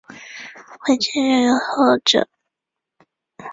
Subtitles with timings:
[0.79, 2.27] 回京任谒者。